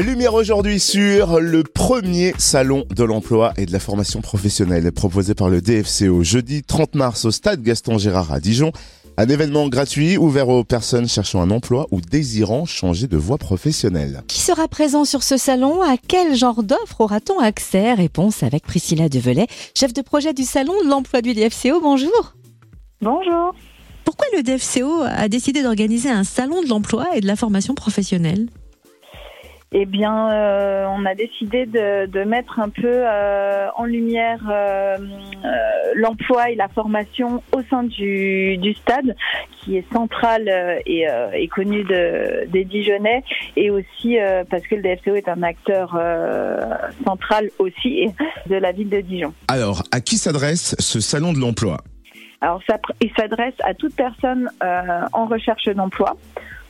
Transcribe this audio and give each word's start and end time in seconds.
Lumière 0.00 0.32
aujourd'hui 0.32 0.80
sur 0.80 1.38
le 1.38 1.62
premier 1.62 2.32
salon 2.38 2.86
de 2.96 3.04
l'emploi 3.04 3.52
et 3.58 3.66
de 3.66 3.72
la 3.72 3.78
formation 3.78 4.22
professionnelle 4.22 4.90
proposé 4.90 5.34
par 5.34 5.50
le 5.50 5.60
DFCO 5.60 6.22
jeudi 6.22 6.62
30 6.62 6.94
mars 6.94 7.26
au 7.26 7.30
stade 7.30 7.62
Gaston 7.62 7.98
Gérard 7.98 8.32
à 8.32 8.40
Dijon. 8.40 8.72
Un 9.18 9.28
événement 9.28 9.68
gratuit 9.68 10.16
ouvert 10.16 10.48
aux 10.48 10.64
personnes 10.64 11.06
cherchant 11.06 11.42
un 11.42 11.50
emploi 11.50 11.88
ou 11.90 12.00
désirant 12.00 12.64
changer 12.64 13.06
de 13.06 13.18
voie 13.18 13.36
professionnelle. 13.36 14.22
Qui 14.28 14.40
sera 14.40 14.66
présent 14.66 15.04
sur 15.04 15.22
ce 15.22 15.36
salon? 15.36 15.82
À 15.82 15.96
quel 15.98 16.34
genre 16.34 16.62
d'offres 16.62 17.02
aura-t-on 17.02 17.38
accès? 17.38 17.92
Réponse 17.92 18.42
avec 18.42 18.62
Priscilla 18.62 19.10
Develay, 19.10 19.46
chef 19.74 19.92
de 19.92 20.00
projet 20.00 20.32
du 20.32 20.44
salon 20.44 20.72
de 20.82 20.88
l'emploi 20.88 21.20
du 21.20 21.34
DFCO. 21.34 21.82
Bonjour. 21.82 22.34
Bonjour. 23.02 23.54
Pourquoi 24.06 24.26
le 24.34 24.42
DFCO 24.42 25.02
a 25.06 25.28
décidé 25.28 25.62
d'organiser 25.62 26.08
un 26.08 26.24
salon 26.24 26.62
de 26.62 26.68
l'emploi 26.68 27.14
et 27.14 27.20
de 27.20 27.26
la 27.26 27.36
formation 27.36 27.74
professionnelle? 27.74 28.48
Eh 29.74 29.86
bien, 29.86 30.30
euh, 30.30 30.86
on 30.90 31.06
a 31.06 31.14
décidé 31.14 31.64
de, 31.66 32.24
mettre 32.24 32.60
un 32.60 32.68
peu 32.68 32.82
euh, 32.86 33.68
en 33.76 33.84
lumière 33.84 34.40
euh, 34.50 34.96
l'emploi 35.94 36.50
et 36.50 36.54
la 36.54 36.68
formation 36.68 37.42
au 37.56 37.62
sein 37.70 37.82
du, 37.82 38.74
stade, 38.74 39.16
qui 39.52 39.76
est 39.76 39.92
central 39.92 40.48
et, 40.86 41.48
connu 41.48 41.84
de, 41.84 42.46
des 42.48 42.64
Dijonais, 42.64 43.22
et 43.56 43.70
aussi 43.70 44.16
parce 44.50 44.62
que 44.66 44.74
le 44.74 44.82
DFCO 44.82 45.14
est 45.14 45.28
un 45.28 45.42
acteur 45.42 45.98
central 47.04 47.50
aussi 47.58 48.08
de 48.46 48.56
la 48.56 48.72
ville 48.72 48.88
de 48.88 49.00
Dijon. 49.00 49.32
Alors, 49.48 49.82
à 49.90 50.00
qui 50.00 50.16
s'adresse 50.16 50.76
ce 50.78 51.00
salon 51.00 51.32
de 51.32 51.38
l'emploi? 51.38 51.78
Alors, 52.40 52.60
ça, 52.68 52.78
il 53.00 53.10
s'adresse 53.16 53.54
à 53.62 53.74
toute 53.74 53.94
personne 53.94 54.48
en 54.60 55.26
recherche 55.26 55.68
d'emploi 55.68 56.16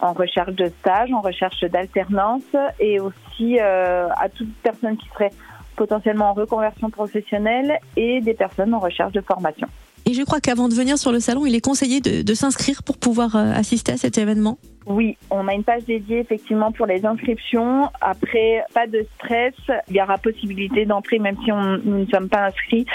en 0.00 0.12
recherche 0.12 0.52
de 0.52 0.66
stage, 0.80 1.12
en 1.12 1.20
recherche 1.20 1.60
d'alternance 1.60 2.54
et 2.78 3.00
aussi 3.00 3.58
euh, 3.60 4.08
à 4.16 4.28
toute 4.28 4.52
personne 4.62 4.96
qui 4.96 5.08
serait 5.08 5.32
potentiellement 5.76 6.30
en 6.30 6.34
reconversion 6.34 6.90
professionnelle 6.90 7.78
et 7.96 8.20
des 8.20 8.34
personnes 8.34 8.74
en 8.74 8.80
recherche 8.80 9.12
de 9.12 9.20
formation. 9.20 9.68
Et 10.08 10.14
je 10.14 10.22
crois 10.22 10.40
qu'avant 10.40 10.68
de 10.68 10.74
venir 10.74 10.96
sur 10.96 11.12
le 11.12 11.20
salon, 11.20 11.44
il 11.44 11.54
est 11.54 11.60
conseillé 11.60 12.00
de, 12.00 12.34
s'inscrire 12.34 12.82
pour 12.82 12.96
pouvoir 12.96 13.36
euh, 13.36 13.52
assister 13.52 13.92
à 13.92 13.96
cet 13.96 14.16
événement. 14.16 14.58
Oui, 14.86 15.18
on 15.30 15.46
a 15.48 15.52
une 15.52 15.64
page 15.64 15.84
dédiée 15.84 16.20
effectivement 16.20 16.72
pour 16.72 16.86
les 16.86 17.04
inscriptions. 17.04 17.90
Après, 18.00 18.64
pas 18.72 18.86
de 18.86 19.06
stress, 19.16 19.52
il 19.88 19.96
y 19.96 20.00
aura 20.00 20.16
possibilité 20.16 20.86
d'entrer 20.86 21.18
même 21.18 21.36
si 21.44 21.52
on, 21.52 21.76
nous 21.84 21.98
ne 21.98 22.06
sommes 22.06 22.30
pas 22.30 22.46
inscrits. 22.46 22.86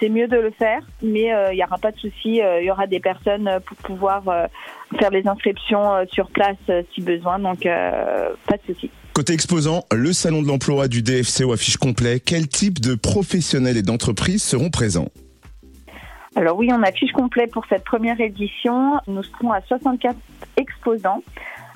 C'est 0.00 0.08
mieux 0.08 0.28
de 0.28 0.36
le 0.36 0.50
faire, 0.50 0.80
mais 1.02 1.34
euh, 1.34 1.52
il 1.52 1.56
n'y 1.56 1.64
aura 1.64 1.76
pas 1.76 1.92
de 1.92 1.98
souci. 1.98 2.40
il 2.40 2.64
y 2.64 2.70
aura 2.70 2.86
des 2.86 3.00
personnes 3.00 3.50
pour 3.66 3.76
pouvoir 3.76 4.48
faire 4.98 5.10
les 5.10 5.26
inscriptions 5.26 5.94
euh, 5.94 6.04
sur 6.12 6.28
place 6.30 6.56
euh, 6.68 6.82
si 6.94 7.00
besoin, 7.00 7.38
donc 7.38 7.66
euh, 7.66 8.30
pas 8.46 8.56
de 8.56 8.74
souci. 8.74 8.90
Côté 9.14 9.34
exposant, 9.34 9.84
le 9.92 10.12
salon 10.12 10.42
de 10.42 10.48
l'emploi 10.48 10.88
du 10.88 11.02
DFCO 11.02 11.52
affiche 11.52 11.76
complet. 11.76 12.20
Quel 12.20 12.48
type 12.48 12.80
de 12.80 12.94
professionnels 12.94 13.76
et 13.76 13.82
d'entreprises 13.82 14.42
seront 14.42 14.70
présents? 14.70 15.08
Alors 16.34 16.56
oui, 16.56 16.70
on 16.72 16.82
affiche 16.82 17.12
complet 17.12 17.46
pour 17.46 17.64
cette 17.68 17.84
première 17.84 18.20
édition. 18.20 18.94
Nous 19.06 19.22
serons 19.22 19.52
à 19.52 19.60
64 19.60 20.16
exposants 20.56 21.22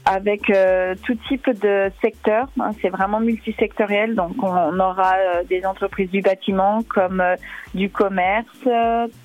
avec 0.06 0.48
euh, 0.50 0.94
tout 1.04 1.16
type 1.28 1.50
de 1.60 1.90
secteur. 2.00 2.48
Hein, 2.60 2.70
c'est 2.80 2.88
vraiment 2.88 3.20
multisectoriel, 3.20 4.14
donc 4.14 4.32
on, 4.40 4.78
aura 4.78 5.14
euh, 5.16 5.42
des 5.44 5.66
entreprises 5.66 6.10
du 6.10 6.22
bâtiment 6.22 6.82
comme 6.88 7.20
euh, 7.20 7.34
du 7.74 7.90
commerce, 7.90 8.46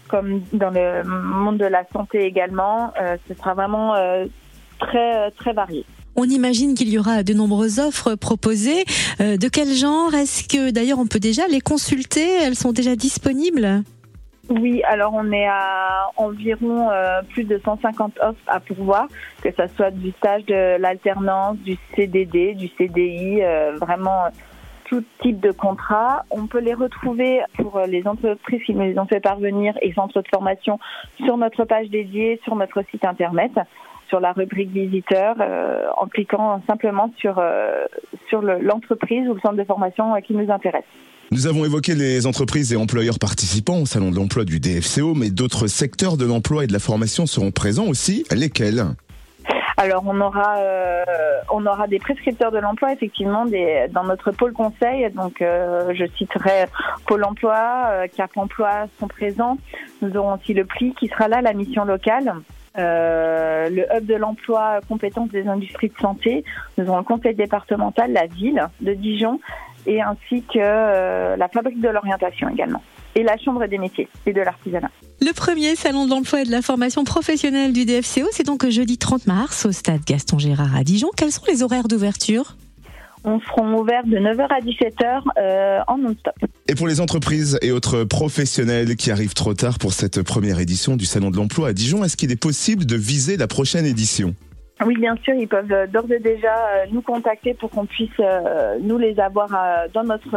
comme 0.10 0.42
dans 0.52 0.72
le 0.72 1.04
monde 1.04 1.58
de 1.58 1.66
la 1.66 1.86
santé 1.94 2.26
également. 2.26 2.92
ce 3.28 3.34
sera 3.36 3.54
vraiment 3.54 3.94
très 4.80 5.32
très 5.32 5.54
varié. 5.54 5.86
On 6.16 6.26
imagine 6.26 6.74
qu'il 6.74 6.90
y 6.90 6.98
aura 6.98 7.24
de 7.24 7.34
nombreuses 7.34 7.80
offres 7.80 8.16
proposées. 8.16 8.84
de 9.20 9.48
quel 9.48 9.70
genre 9.74 10.14
Est-ce 10.14 10.48
que 10.48 10.72
d'ailleurs 10.72 11.00
on 11.00 11.08
peut 11.08 11.20
déjà 11.20 11.48
les 11.48 11.62
consulter? 11.62 12.28
Elles 12.42 12.56
sont 12.56 12.74
déjà 12.74 12.96
disponibles? 12.96 13.84
Oui, 14.50 14.82
alors 14.84 15.14
on 15.14 15.32
est 15.32 15.48
à 15.48 16.10
environ 16.18 16.90
euh, 16.90 17.22
plus 17.30 17.44
de 17.44 17.62
150 17.64 18.20
offres 18.22 18.40
à 18.48 18.60
pourvoir, 18.60 19.08
que 19.44 19.50
ce 19.52 19.68
soit 19.76 19.92
du 19.92 20.12
stage 20.12 20.46
de 20.46 20.78
l'alternance, 20.78 21.58
du 21.58 21.78
CDD, 21.96 22.56
du 22.56 22.68
CDI, 22.70 23.44
euh, 23.44 23.78
vraiment 23.80 24.26
tout 24.86 25.04
type 25.22 25.40
de 25.40 25.52
contrat. 25.52 26.26
On 26.32 26.48
peut 26.48 26.60
les 26.60 26.74
retrouver 26.74 27.42
pour 27.58 27.80
les 27.88 28.06
entreprises 28.08 28.64
qui 28.64 28.74
nous 28.74 28.82
les 28.82 28.98
ont 29.00 29.06
fait 29.06 29.22
parvenir 29.22 29.74
et 29.82 29.94
centres 29.94 30.22
de 30.22 30.28
formation 30.28 30.80
sur 31.24 31.38
notre 31.38 31.64
page 31.64 31.90
dédiée, 31.90 32.42
sur 32.44 32.56
notre 32.56 32.84
site 32.90 33.06
internet, 33.06 33.52
sur 34.10 34.20
la 34.20 34.34
rubrique 34.34 34.72
visiteur, 34.72 35.36
euh, 35.40 35.88
en 35.98 36.08
cliquant 36.08 36.62
simplement 36.68 37.14
sur, 37.18 37.42
sur 38.28 38.42
l'entreprise 38.42 39.30
ou 39.30 39.36
le 39.36 39.40
centre 39.40 39.56
de 39.56 39.64
formation 39.64 40.14
qui 40.22 40.34
nous 40.34 40.52
intéresse. 40.52 40.84
Nous 41.34 41.48
avons 41.48 41.64
évoqué 41.64 41.96
les 41.96 42.28
entreprises 42.28 42.74
et 42.74 42.76
employeurs 42.76 43.18
participants 43.18 43.78
au 43.78 43.86
salon 43.86 44.12
de 44.12 44.18
l'emploi 44.18 44.44
du 44.44 44.60
DFCO, 44.60 45.16
mais 45.16 45.30
d'autres 45.30 45.68
secteurs 45.68 46.18
de 46.18 46.26
l'emploi 46.26 46.66
et 46.66 46.68
de 46.68 46.74
la 46.74 46.80
formation 46.80 47.26
seront 47.26 47.52
présents 47.52 47.86
aussi. 47.86 48.26
Lesquels? 48.32 48.84
Alors 49.78 50.04
on 50.06 50.20
aura 50.20 50.58
euh, 50.58 51.04
on 51.50 51.66
aura 51.66 51.88
des 51.88 52.00
prescripteurs 52.00 52.52
de 52.52 52.60
l'emploi 52.60 52.92
effectivement 52.92 53.46
dans 53.46 54.04
notre 54.04 54.32
pôle 54.32 54.52
conseil 54.52 55.10
donc 55.12 55.42
euh, 55.42 55.94
je 55.96 56.06
citerai 56.18 56.66
Pôle 57.08 57.24
Emploi, 57.24 57.86
euh, 57.88 58.08
Cap 58.14 58.32
Emploi 58.36 58.88
sont 59.00 59.08
présents. 59.08 59.58
Nous 60.02 60.16
aurons 60.18 60.34
aussi 60.34 60.54
le 60.54 60.66
PLI 60.66 60.94
qui 61.00 61.08
sera 61.08 61.30
là, 61.30 61.42
la 61.42 61.54
mission 61.54 61.86
locale. 61.86 62.34
le 62.76 63.86
hub 63.98 64.06
de 64.06 64.16
l'emploi 64.16 64.82
compétences 64.88 65.30
des 65.30 65.48
industries 65.48 65.90
de 65.90 65.98
santé. 66.00 66.44
Nous 66.78 66.88
aurons 66.90 66.98
le 66.98 67.04
conseil 67.04 67.36
départemental, 67.36 68.12
la 68.12 68.28
ville 68.28 68.68
de 68.82 68.94
Dijon 68.94 69.40
et 69.86 70.02
ainsi 70.02 70.44
que 70.44 70.60
euh, 70.60 71.36
la 71.38 71.48
fabrique 71.48 71.82
de 71.82 71.90
l'orientation 71.90 72.50
également 72.50 72.82
et 73.16 73.24
la 73.24 73.38
chambre 73.38 73.66
des 73.68 73.78
métiers 73.78 74.08
et 74.26 74.34
de 74.34 74.42
l'artisanat. 74.42 74.90
Le 75.20 75.34
premier 75.34 75.76
salon 75.76 76.06
de 76.06 76.10
l'emploi 76.12 76.42
et 76.42 76.46
de 76.46 76.52
la 76.52 76.62
formation 76.62 77.04
professionnelle 77.04 77.74
du 77.74 77.86
DFCO, 77.86 78.28
c'est 78.32 78.46
donc 78.46 78.68
jeudi 78.70 78.98
30 78.98 79.28
mars 79.28 79.66
au 79.66 79.72
stade 79.72 80.02
Gaston 80.06 80.40
Gérard 80.40 80.76
à 80.76 80.84
Dijon. 80.84 81.10
Quels 81.16 81.32
sont 81.32 81.44
les 81.48 81.62
horaires 81.64 81.88
d'ouverture? 81.88 82.56
On 83.24 83.40
sera 83.40 83.62
ouvert 83.62 84.04
de 84.06 84.18
9h 84.18 84.48
à 84.50 84.62
17h 84.62 85.22
euh, 85.38 85.80
en 85.88 85.98
non-stop. 86.00 86.34
Et 86.68 86.74
pour 86.74 86.88
les 86.88 87.02
entreprises 87.02 87.60
et 87.62 87.72
autres 87.72 88.04
professionnels 88.04 88.96
qui 88.96 89.12
arrivent 89.12 89.36
trop 89.36 89.54
tard 89.54 89.78
pour 89.78 89.94
cette 89.94 90.24
première 90.24 90.60
édition 90.60 90.96
du 90.96 91.06
Salon 91.06 91.30
de 91.30 91.38
l'Emploi 91.38 91.68
à 91.68 91.74
Dijon, 91.74 92.04
est-ce 92.04 92.18
qu'il 92.18 92.32
est 92.32 92.42
possible 92.42 92.86
de 92.86 92.96
viser 92.96 93.38
la 93.38 93.48
prochaine 93.48 93.86
édition? 93.86 94.34
Oui, 94.86 94.96
bien 94.98 95.16
sûr, 95.24 95.34
ils 95.36 95.48
peuvent 95.48 95.72
euh, 95.72 95.88
d'ores 95.88 96.12
et 96.12 96.20
déjà 96.20 96.54
euh, 96.54 96.86
nous 96.92 97.02
contacter 97.02 97.54
pour 97.54 97.70
qu'on 97.70 97.86
puisse 97.86 98.10
euh, 98.20 98.78
nous 98.82 98.98
les 98.98 99.20
avoir 99.20 99.50
dans 99.94 100.04
notre 100.04 100.32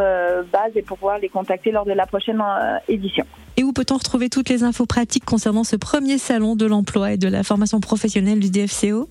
base 0.51 0.71
et 0.75 0.81
pouvoir 0.81 1.19
les 1.19 1.29
contacter 1.29 1.71
lors 1.71 1.85
de 1.85 1.93
la 1.93 2.05
prochaine 2.05 2.41
édition. 2.87 3.25
Et 3.57 3.63
où 3.63 3.71
peut-on 3.71 3.95
retrouver 3.95 4.29
toutes 4.29 4.49
les 4.49 4.63
infos 4.63 4.85
pratiques 4.85 5.25
concernant 5.25 5.63
ce 5.63 5.75
premier 5.75 6.17
salon 6.17 6.55
de 6.55 6.65
l'emploi 6.65 7.13
et 7.13 7.17
de 7.17 7.27
la 7.27 7.43
formation 7.43 7.79
professionnelle 7.79 8.39
du 8.39 8.49
DFCO 8.49 9.07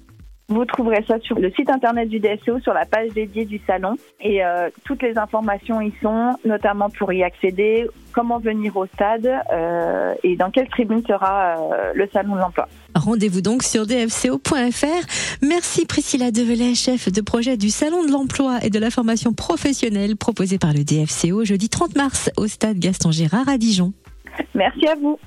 vous 0.48 0.64
trouverez 0.64 1.02
ça 1.08 1.18
sur 1.20 1.38
le 1.38 1.50
site 1.52 1.70
internet 1.70 2.08
du 2.08 2.20
DSO, 2.20 2.60
sur 2.60 2.74
la 2.74 2.84
page 2.84 3.10
dédiée 3.14 3.46
du 3.46 3.60
salon. 3.66 3.96
Et 4.20 4.44
euh, 4.44 4.68
toutes 4.84 5.02
les 5.02 5.16
informations 5.16 5.80
y 5.80 5.92
sont, 6.02 6.36
notamment 6.44 6.90
pour 6.90 7.12
y 7.12 7.22
accéder, 7.22 7.86
comment 8.12 8.38
venir 8.38 8.76
au 8.76 8.86
stade 8.86 9.26
euh, 9.26 10.14
et 10.22 10.36
dans 10.36 10.50
quelle 10.50 10.68
tribune 10.68 11.02
sera 11.06 11.56
euh, 11.72 11.92
le 11.94 12.08
salon 12.12 12.34
de 12.34 12.40
l'emploi. 12.40 12.68
Rendez-vous 12.94 13.40
donc 13.40 13.62
sur 13.62 13.86
dfco.fr. 13.86 15.42
Merci 15.42 15.86
Priscilla 15.86 16.30
Develay, 16.30 16.74
chef 16.74 17.10
de 17.10 17.20
projet 17.20 17.56
du 17.56 17.70
Salon 17.70 18.04
de 18.04 18.12
l'emploi 18.12 18.58
et 18.62 18.70
de 18.70 18.78
la 18.78 18.90
formation 18.90 19.32
professionnelle 19.32 20.16
proposé 20.16 20.58
par 20.58 20.72
le 20.72 20.84
DFCO 20.84 21.44
jeudi 21.44 21.68
30 21.68 21.96
mars 21.96 22.30
au 22.36 22.46
stade 22.46 22.78
Gaston 22.78 23.10
Gérard 23.10 23.48
à 23.48 23.58
Dijon. 23.58 23.92
Merci 24.54 24.86
à 24.86 24.94
vous. 24.94 25.18